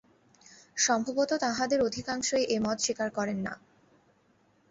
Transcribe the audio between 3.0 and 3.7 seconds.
করেন না।